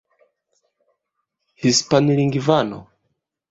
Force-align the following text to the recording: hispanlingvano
hispanlingvano 1.61 2.79